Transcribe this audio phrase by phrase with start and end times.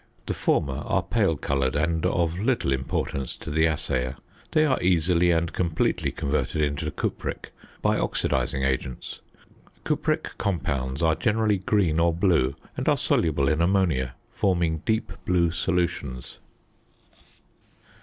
[0.25, 4.15] The former are pale coloured and of little importance to the assayer.
[4.49, 7.51] They are easily and completely converted into cupric
[7.83, 9.19] by oxidising agents.
[9.83, 15.51] Cupric compounds are generally green or blue, and are soluble in ammonia, forming deep blue
[15.51, 16.39] solutions.